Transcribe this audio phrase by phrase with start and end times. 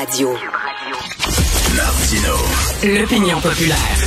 [0.00, 0.32] Radio.
[1.74, 2.34] Martino.
[2.84, 3.98] L'opinion populaire.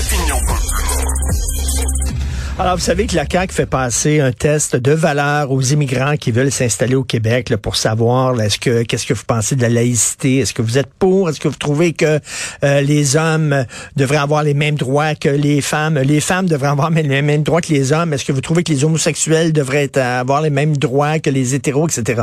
[2.59, 6.29] Alors, vous savez que la CAQ fait passer un test de valeur aux immigrants qui
[6.29, 10.37] veulent s'installer au Québec pour savoir est-ce que qu'est-ce que vous pensez de la laïcité?
[10.37, 11.29] Est-ce que vous êtes pour?
[11.29, 12.19] Est-ce que vous trouvez que
[12.63, 13.65] euh, les hommes
[13.95, 15.97] devraient avoir les mêmes droits que les femmes?
[15.97, 18.13] Les femmes devraient avoir les mêmes droits que les hommes.
[18.13, 21.87] Est-ce que vous trouvez que les homosexuels devraient avoir les mêmes droits que les hétéros,
[21.87, 22.21] etc.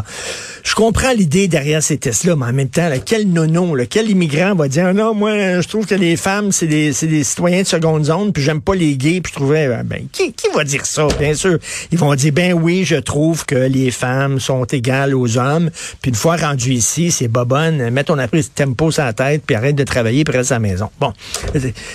[0.62, 4.08] Je comprends l'idée derrière ces tests-là, mais en même temps, là, quel nono, là, quel
[4.08, 7.66] immigrant va dire non, moi, je trouve que les femmes, c'est des, des citoyens de
[7.66, 10.06] seconde zone, puis j'aime pas les gays, puis je trouvais, ben,
[10.36, 11.06] qui, va dire ça?
[11.18, 11.58] Bien sûr,
[11.90, 15.70] ils vont dire, ben oui, je trouve que les femmes sont égales aux hommes.
[16.02, 19.56] Puis une fois rendu ici, c'est bobonne, mets ton appris tempo sur la tête, puis
[19.56, 20.90] arrête de travailler, puis reste à la maison.
[21.00, 21.12] Bon,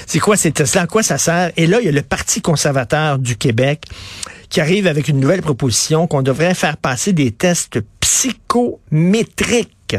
[0.06, 0.84] c'est quoi c'est cela?
[0.84, 1.52] À quoi ça sert?
[1.58, 3.86] Et là, il y a le Parti conservateur du Québec
[4.50, 9.98] qui arrive avec une nouvelle proposition qu'on devrait faire passer des tests psychométriques.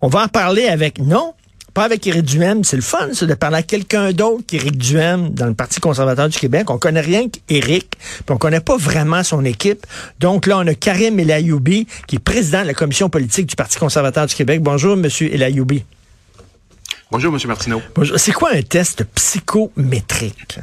[0.00, 1.34] On va en parler avec, non,
[1.78, 2.64] pas avec Éric Duhem.
[2.64, 6.28] C'est le fun, c'est de parler à quelqu'un d'autre qu'Éric Duhem dans le Parti conservateur
[6.28, 6.70] du Québec.
[6.70, 9.86] On connaît rien qu'Éric, puis on connaît pas vraiment son équipe.
[10.18, 13.78] Donc là, on a Karim Elayoubi, qui est président de la commission politique du Parti
[13.78, 14.60] conservateur du Québec.
[14.60, 15.84] Bonjour, Monsieur Elayoubi.
[17.12, 17.80] Bonjour, Monsieur Martineau.
[17.94, 18.18] Bonjour.
[18.18, 20.58] C'est quoi un test psychométrique?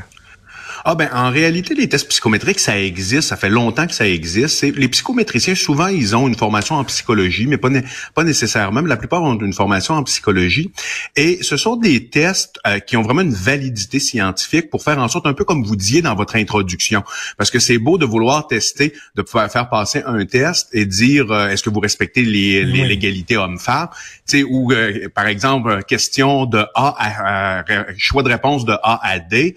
[0.88, 4.62] Ah ben en réalité les tests psychométriques ça existe, ça fait longtemps que ça existe.
[4.62, 7.70] Les psychométriciens souvent ils ont une formation en psychologie, mais pas
[8.14, 8.84] pas nécessairement.
[8.84, 10.72] Mais la plupart ont une formation en psychologie
[11.16, 15.08] et ce sont des tests euh, qui ont vraiment une validité scientifique pour faire en
[15.08, 17.04] sorte un peu comme vous disiez dans votre introduction,
[17.36, 21.32] parce que c'est beau de vouloir tester, de pouvoir faire passer un test et dire
[21.32, 23.90] euh, est-ce que vous respectez les, les l'égalité homme-femme,
[24.28, 27.64] tu sais ou euh, par exemple question de A à
[27.98, 29.56] choix de réponse de A à D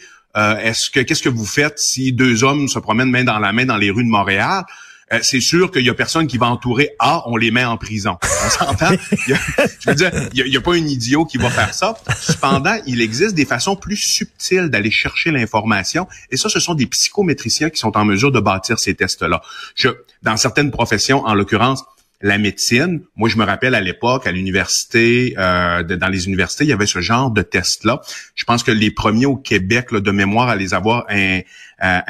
[0.61, 3.67] est-ce que qu'est-ce que vous faites si deux hommes se promènent main dans la main
[3.67, 4.65] dans les rues de Montréal?
[5.13, 7.77] Euh, c'est sûr qu'il y a personne qui va entourer A, on les met en
[7.77, 8.19] prison.
[8.23, 8.91] On s'entend?
[9.27, 11.97] je veux dire, il n'y a, pas un idiot qui va faire ça.
[12.21, 16.07] Cependant, il existe des façons plus subtiles d'aller chercher l'information.
[16.31, 19.41] Et ça, ce sont des psychométriciens qui sont en mesure de bâtir ces tests-là.
[19.75, 19.89] Je,
[20.23, 21.85] dans certaines professions, en l'occurrence,
[22.21, 23.03] la médecine.
[23.17, 26.87] Moi, je me rappelle à l'époque, à l'université, euh, dans les universités, il y avait
[26.87, 28.01] ce genre de test-là.
[28.35, 31.41] Je pense que les premiers au Québec là, de mémoire à les avoir un,
[31.85, 32.01] euh,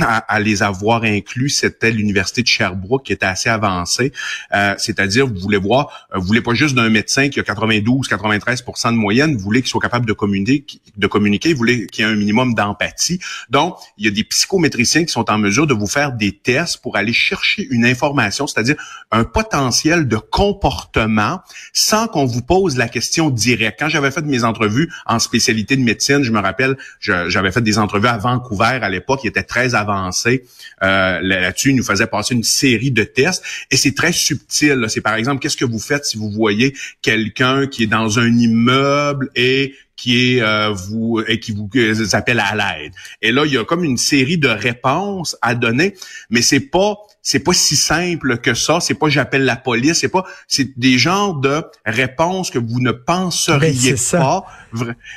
[0.00, 4.12] à, les avoir inclus, c'était l'université de Sherbrooke qui était assez avancée.
[4.54, 8.96] Euh, c'est-à-dire, vous voulez voir, vous voulez pas juste d'un médecin qui a 92-93% de
[8.96, 10.64] moyenne, vous voulez qu'il soit capable de communiquer,
[10.96, 13.18] de communiquer, vous voulez qu'il y ait un minimum d'empathie.
[13.50, 16.80] Donc, il y a des psychométriciens qui sont en mesure de vous faire des tests
[16.80, 18.76] pour aller chercher une information, c'est-à-dire
[19.10, 21.40] un potentiel de comportement
[21.72, 23.78] sans qu'on vous pose la question directe.
[23.78, 27.78] Quand j'avais fait mes entrevues en spécialité de médecine, je me rappelle, j'avais fait des
[27.78, 30.44] entrevues à Vancouver à l'époque, il était très avancé
[30.82, 31.70] euh, là-dessus.
[31.70, 34.86] Il nous faisait passer une série de tests et c'est très subtil.
[34.88, 38.36] C'est par exemple, qu'est-ce que vous faites si vous voyez quelqu'un qui est dans un
[38.36, 41.68] immeuble et qui est euh, vous et qui vous
[42.12, 42.92] appelle à l'aide?
[43.22, 45.94] Et là, il y a comme une série de réponses à donner,
[46.30, 48.78] mais c'est pas c'est pas si simple que ça.
[48.80, 50.00] C'est pas j'appelle la police.
[50.00, 54.46] C'est pas c'est des genres de réponses que vous ne penseriez ben, pas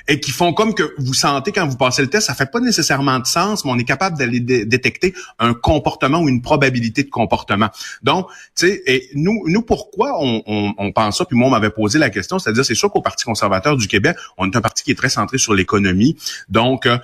[0.08, 2.28] et qui font comme que vous sentez quand vous passez le test.
[2.28, 6.30] Ça fait pas nécessairement de sens, mais on est capable d'aller détecter un comportement ou
[6.30, 7.70] une probabilité de comportement.
[8.04, 11.26] Donc, tu sais, et nous, nous pourquoi on, on, on pense ça?
[11.26, 14.16] Puis moi, on m'avait posé la question, c'est-à-dire c'est sûr qu'au Parti conservateur du Québec,
[14.38, 16.16] on est un parti qui est très centré sur l'économie.
[16.48, 16.98] Donc, euh,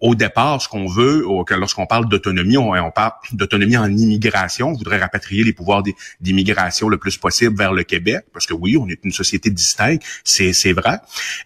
[0.00, 4.68] au, départ, ce qu'on veut, lorsqu'on parle d'autonomie, on, on parle d'autonomie en immigration.
[4.68, 5.82] On voudrait rapatrier les pouvoirs
[6.20, 10.04] d'immigration le plus possible vers le Québec, parce que oui, on est une société distincte,
[10.24, 10.98] c'est vrai.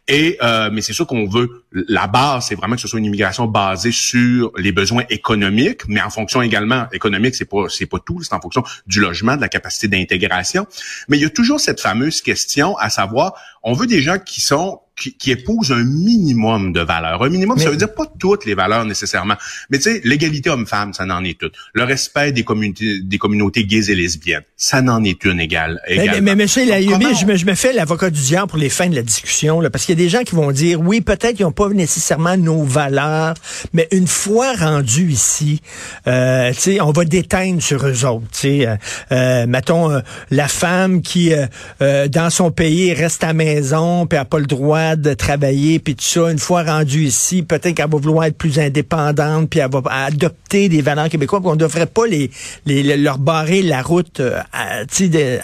[0.06, 3.04] Et euh, mais c'est sûr qu'on veut la base, c'est vraiment que ce soit une
[3.04, 7.98] immigration basée sur les besoins économiques, mais en fonction également économique, c'est pas c'est pas
[7.98, 10.66] tout, c'est en fonction du logement, de la capacité d'intégration.
[11.08, 14.40] Mais il y a toujours cette fameuse question à savoir, on veut des gens qui
[14.40, 17.22] sont qui, qui épouse un minimum de valeurs.
[17.22, 19.36] Un minimum, ça veut dire pas toutes les valeurs nécessairement.
[19.70, 21.54] Mais tu sais, l'égalité homme-femme, ça n'en est toute.
[21.72, 25.80] Le respect des communautés, des communautés gays et lesbiennes, ça n'en est une égale.
[25.88, 28.88] Mais, mais, monsieur Layumi, je, me, je me fais l'avocat du diable pour les fins
[28.88, 31.36] de la discussion, là, parce qu'il y a des gens qui vont dire, oui, peut-être
[31.36, 33.34] qu'ils n'ont pas nécessairement nos valeurs,
[33.72, 35.60] mais une fois rendus ici,
[36.06, 38.26] euh, tu sais, on va déteindre sur eux autres.
[38.32, 38.76] Tu sais, euh,
[39.12, 44.24] euh mettons, euh, la femme qui, euh, dans son pays, reste à maison, puis n'a
[44.24, 47.98] pas le droit de travailler, puis tout ça, une fois rendue ici, peut-être qu'elle va
[47.98, 52.06] vouloir être plus indépendante, puis elle va adopter des valeurs québécoises, on ne devrait pas
[52.06, 52.30] les,
[52.66, 54.40] les, leur barrer la route euh,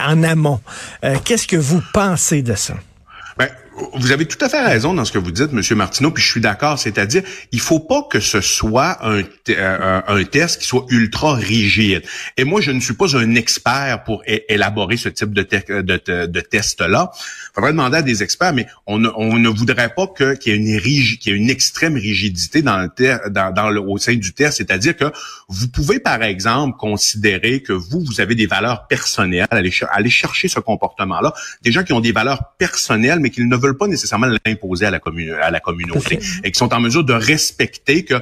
[0.00, 0.60] en amont.
[1.04, 2.74] Euh, qu'est-ce que vous pensez de ça?
[3.94, 6.30] Vous avez tout à fait raison dans ce que vous dites, Monsieur Martineau, puis je
[6.30, 6.78] suis d'accord.
[6.78, 12.02] C'est-à-dire, il faut pas que ce soit un, euh, un, test qui soit ultra rigide.
[12.36, 16.40] Et moi, je ne suis pas un expert pour élaborer ce type de, de, de
[16.40, 17.10] test-là.
[17.54, 20.56] Faudrait demander à des experts, mais on ne, on ne voudrait pas que qu'il y
[20.56, 24.32] ait une qu'il y ait une extrême rigidité dans le dans, le, au sein du
[24.34, 24.58] test.
[24.58, 25.06] C'est-à-dire que
[25.48, 30.48] vous pouvez, par exemple, considérer que vous, vous avez des valeurs personnelles, aller, aller chercher
[30.48, 31.32] ce comportement-là,
[31.62, 34.90] des gens qui ont des valeurs personnelles, mais qui ne veulent pas nécessairement l'imposer à
[34.90, 35.00] la,
[35.42, 38.14] à la communauté et qui sont en mesure de respecter que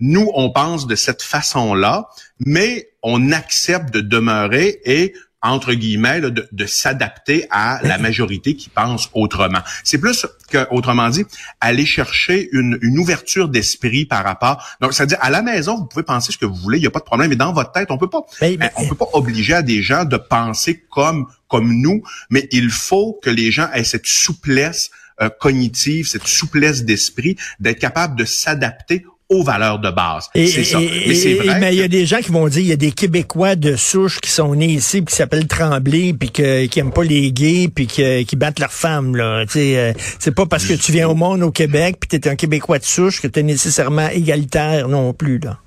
[0.00, 2.08] nous, on pense de cette façon-là,
[2.44, 8.68] mais on accepte de demeurer et entre guillemets, de, de s'adapter à la majorité qui
[8.68, 9.60] pense autrement.
[9.84, 11.24] C'est plus que, autrement dit,
[11.60, 14.64] aller chercher une, une ouverture d'esprit par rapport.
[14.80, 16.90] Donc, c'est-à-dire, à la maison, vous pouvez penser ce que vous voulez, il n'y a
[16.90, 17.30] pas de problème.
[17.30, 20.04] Mais dans votre tête, on peut pas, ben, on peut pas obliger à des gens
[20.04, 24.90] de penser comme comme nous, mais il faut que les gens aient cette souplesse
[25.20, 30.28] euh, cognitive, cette souplesse d'esprit, d'être capable de s'adapter aux valeurs de base.
[30.34, 30.78] C'est ça.
[30.80, 31.58] mais c'est vrai.
[31.60, 33.76] Mais il y a des gens qui vont dire, il y a des Québécois de
[33.76, 37.32] souche qui sont nés ici, puis qui s'appellent Tremblay, puis que, qui aiment pas les
[37.32, 39.16] gays, puis qui, qui battent leurs femmes.
[39.16, 39.44] Là.
[39.56, 42.36] Euh, c'est pas parce que tu viens au monde au Québec, puis tu es un
[42.36, 45.38] Québécois de souche que tu es nécessairement égalitaire non plus.
[45.38, 45.58] là.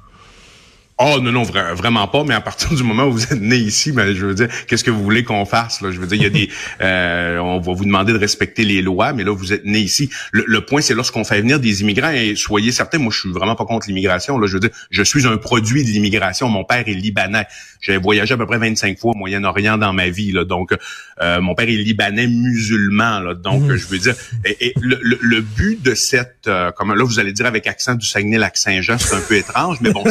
[1.05, 3.91] Oh non, non, vraiment pas, mais à partir du moment où vous êtes né ici,
[3.91, 5.81] ben, je veux dire, qu'est-ce que vous voulez qu'on fasse?
[5.81, 5.91] Là?
[5.91, 6.49] Je veux dire, il y a des.
[6.81, 10.09] Euh, on va vous demander de respecter les lois, mais là, vous êtes né ici.
[10.31, 13.55] Le, point, c'est lorsqu'on fait venir des immigrants, et soyez certains, moi, je suis vraiment
[13.55, 14.37] pas contre l'immigration.
[14.37, 16.49] Là, je veux dire, je suis un produit de l'immigration.
[16.49, 17.45] Mon père est libanais.
[17.79, 20.31] J'ai voyagé à peu près 25 fois au Moyen-Orient dans ma vie.
[20.31, 20.73] Là, donc,
[21.21, 23.19] euh, mon père est libanais musulman.
[23.19, 23.75] Là, donc, mmh.
[23.75, 24.15] je veux dire,
[24.45, 28.97] et, le, but de cette, euh, comme là, vous allez dire avec accent du Saguenay-Lac-Saint-Jean,
[28.97, 30.03] c'est un peu étrange, mais bon,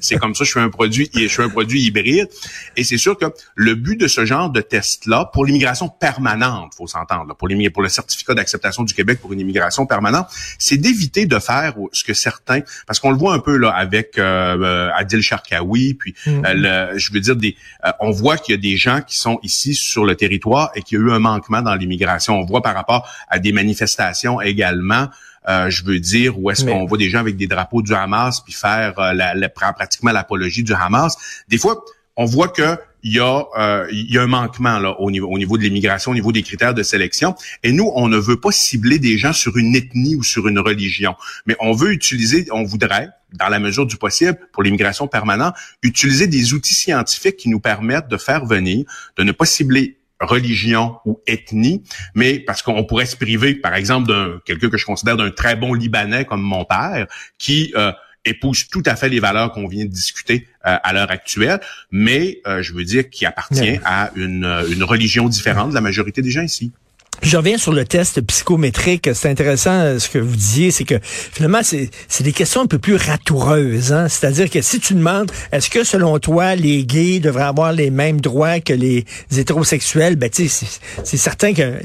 [0.00, 2.28] c'est comme ça, je suis un produit, je suis un produit hybride.
[2.76, 3.24] Et c'est sûr que
[3.56, 7.88] le but de ce genre de test-là, pour l'immigration permanente, faut s'entendre, pour, pour le
[7.88, 10.28] certificat d'acceptation du Québec pour une immigration permanente,
[10.60, 14.16] c'est d'éviter de faire ce que certains, parce qu'on le voit un peu là avec
[14.16, 16.46] euh, euh Adil Sharkawi, puis mm-hmm.
[16.46, 19.18] euh, le, je veux dire des, euh, on voit qu'il y a des gens qui
[19.18, 22.38] sont ici sur le territoire et qu'il y a eu un manquement dans l'immigration.
[22.38, 25.08] On voit par rapport à des manifestations également.
[25.48, 28.40] Euh, je veux dire, où est-ce qu'on voit des gens avec des drapeaux du Hamas
[28.40, 31.16] puis faire euh, la, pratiquement l'apologie du Hamas.
[31.48, 31.84] Des fois,
[32.16, 35.26] on voit que il y a euh, il y a un manquement là au niveau
[35.26, 37.34] au niveau de l'immigration, au niveau des critères de sélection.
[37.64, 40.60] Et nous, on ne veut pas cibler des gens sur une ethnie ou sur une
[40.60, 41.16] religion,
[41.46, 46.26] mais on veut utiliser, on voudrait dans la mesure du possible, pour l'immigration permanente, utiliser
[46.26, 48.84] des outils scientifiques qui nous permettent de faire venir,
[49.16, 51.82] de ne pas cibler religion ou ethnie,
[52.14, 55.56] mais parce qu'on pourrait se priver, par exemple, d'un quelqu'un que je considère d'un très
[55.56, 57.06] bon Libanais comme mon père,
[57.38, 57.92] qui euh,
[58.24, 61.60] épouse tout à fait les valeurs qu'on vient de discuter euh, à l'heure actuelle,
[61.90, 66.22] mais euh, je veux dire qui appartient à une, une religion différente de la majorité
[66.22, 66.72] des gens ici.
[67.20, 69.10] Je reviens sur le test psychométrique.
[69.14, 72.78] C'est intéressant euh, ce que vous disiez, c'est que finalement, c'est des questions un peu
[72.78, 73.92] plus ratoureuses.
[73.92, 74.08] Hein?
[74.08, 78.20] C'est-à-dire que si tu demandes, est-ce que selon toi, les gays devraient avoir les mêmes
[78.20, 81.78] droits que les hétérosexuels, ben c'est certain que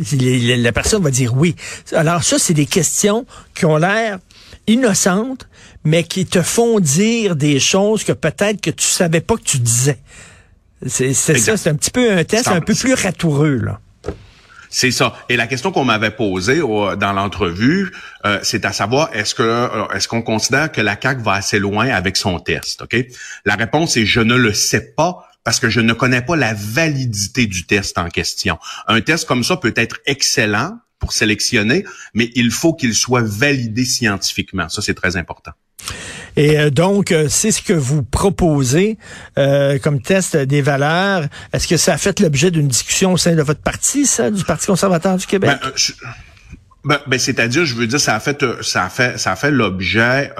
[0.62, 1.56] la personne va dire oui.
[1.91, 4.18] Alors ça, c'est des questions qui ont l'air
[4.65, 5.47] innocentes,
[5.83, 9.59] mais qui te font dire des choses que peut-être que tu savais pas que tu
[9.59, 10.00] disais.
[10.85, 13.79] C'est ça, c'est un petit peu un test un peu plus ratoureux, là.
[14.69, 15.16] C'est ça.
[15.30, 17.92] Et la question qu'on m'avait posée dans l'entrevue,
[18.25, 21.60] euh, c'est à savoir est-ce que euh, est-ce qu'on considère que la CAC va assez
[21.60, 22.96] loin avec son test, OK?
[23.46, 26.54] La réponse est je ne le sais pas parce que je ne connais pas la
[26.54, 28.60] validité du test en question.
[28.88, 33.86] Un test comme ça peut être excellent pour sélectionner, mais il faut qu'il soit validé
[33.86, 34.68] scientifiquement.
[34.70, 35.51] Ça c'est très important.
[36.38, 38.98] Et euh, donc, euh, c'est ce que vous proposez
[39.38, 41.25] euh, comme test des valeurs.
[41.51, 44.43] Est-ce que ça a fait l'objet d'une discussion au sein de votre parti, ça, du
[44.43, 45.57] Parti conservateur du Québec?
[45.62, 45.72] Ben,
[46.86, 49.51] ben, ben, c'est-à-dire, je veux dire, ça a fait, ça a fait, ça a fait
[49.51, 50.31] l'objet.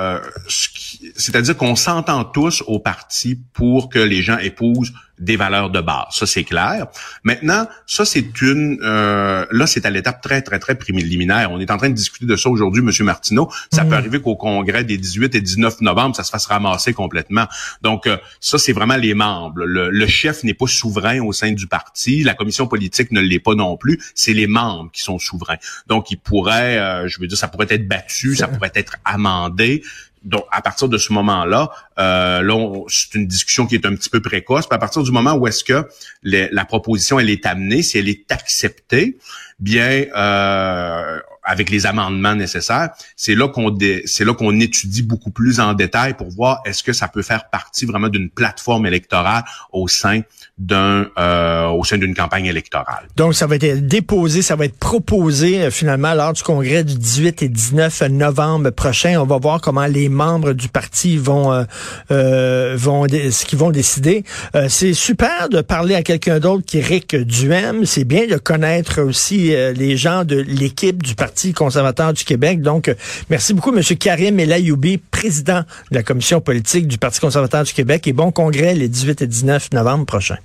[1.15, 6.06] c'est-à-dire qu'on s'entend tous au parti pour que les gens épousent des valeurs de base.
[6.12, 6.88] Ça, c'est clair.
[7.24, 8.80] Maintenant, ça, c'est une...
[8.84, 11.52] Euh, là, c'est à l'étape très, très, très préliminaire.
[11.52, 13.50] On est en train de discuter de ça aujourd'hui, Monsieur Martineau.
[13.72, 13.94] Ça peut mhm.
[13.94, 17.48] arriver qu'au congrès des 18 et 19 novembre, ça se fasse ramasser complètement.
[17.82, 19.64] Donc, euh, ça, c'est vraiment les membres.
[19.64, 22.24] Le, chef n'est pas souverain au sein du parti.
[22.24, 24.00] La commission politique ne l'est pas non plus.
[24.16, 25.58] C'est les membres qui sont souverains.
[25.88, 29.84] Donc, ils pourraient, euh, je veux dire, ça pourrait être battu, ça pourrait être amendé
[30.24, 31.70] donc, à partir de ce moment-là,
[32.00, 34.68] euh, là, c'est une discussion qui est un petit peu précoce.
[34.68, 35.88] Puis à partir du moment où est-ce que
[36.24, 39.18] la proposition elle est amenée, si elle est acceptée,
[39.60, 43.75] bien euh, avec les amendements nécessaires, c'est là qu'on
[44.06, 47.50] c'est là qu'on étudie beaucoup plus en détail pour voir est-ce que ça peut faire
[47.50, 50.22] partie vraiment d'une plateforme électorale au sein
[50.58, 53.08] d'un euh, au sein d'une campagne électorale.
[53.16, 56.96] Donc ça va être déposé, ça va être proposé euh, finalement lors du congrès du
[56.96, 59.20] 18 et 19 novembre prochain.
[59.22, 61.63] On va voir comment les membres du parti vont euh,
[62.12, 64.24] euh vont ce qu'ils vont décider.
[64.68, 67.86] c'est super de parler à quelqu'un d'autre qui Rick Duhem.
[67.86, 72.62] C'est bien de connaître aussi les gens de l'équipe du parti conservateur du Québec.
[72.63, 72.91] Donc,
[73.29, 73.84] merci beaucoup, M.
[74.00, 78.74] Karim Elayoubi, président de la commission politique du Parti conservateur du Québec et bon congrès
[78.74, 80.39] les 18 et 19 novembre prochains.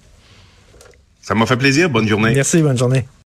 [1.23, 1.89] Ça m'a fait plaisir.
[1.89, 2.35] Bonne journée.
[2.35, 3.07] Merci, bonne journée.